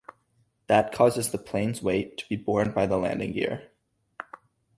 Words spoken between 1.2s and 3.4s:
the plane's weight to be borne by the landing